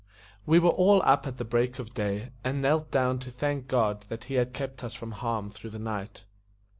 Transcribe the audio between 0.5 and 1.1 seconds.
were all